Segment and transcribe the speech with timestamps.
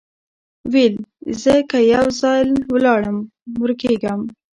[0.71, 0.95] ویل
[1.41, 3.23] زه که یو ځل ولاړمه
[3.61, 4.21] ورکېږم